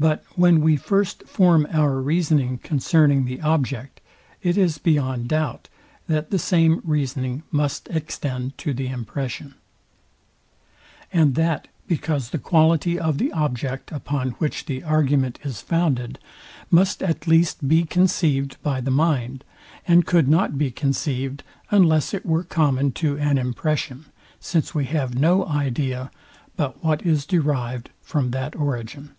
But 0.00 0.22
when 0.36 0.60
we 0.60 0.76
first 0.76 1.24
form 1.26 1.66
our 1.72 2.00
reasoning 2.00 2.58
concerning 2.58 3.24
the 3.24 3.40
object, 3.40 4.00
it 4.40 4.56
is 4.56 4.78
beyond 4.78 5.26
doubt, 5.26 5.68
that 6.06 6.30
the 6.30 6.38
same 6.38 6.80
reasoning 6.84 7.42
must 7.50 7.88
extend 7.90 8.56
to 8.58 8.72
the 8.72 8.86
impression: 8.86 9.56
And 11.12 11.34
that 11.34 11.66
because 11.88 12.30
the 12.30 12.38
quality 12.38 12.96
of 12.96 13.18
the 13.18 13.32
object, 13.32 13.90
upon 13.90 14.30
which 14.38 14.66
the 14.66 14.84
argument 14.84 15.40
is 15.42 15.60
founded, 15.62 16.20
must 16.70 17.02
at 17.02 17.26
least 17.26 17.66
be 17.66 17.82
conceived 17.82 18.56
by 18.62 18.80
the 18.80 18.92
mind; 18.92 19.42
and 19.84 20.06
could 20.06 20.28
not 20.28 20.56
be 20.56 20.70
conceived, 20.70 21.42
unless 21.72 22.14
it 22.14 22.24
were 22.24 22.44
common 22.44 22.92
to 22.92 23.18
an 23.18 23.36
impression; 23.36 24.06
since 24.38 24.76
we 24.76 24.84
have 24.84 25.18
no 25.18 25.44
idea 25.48 26.12
but 26.54 26.84
what 26.84 27.04
is 27.04 27.26
derived 27.26 27.90
from 28.00 28.30
that 28.30 28.54
origin. 28.54 29.10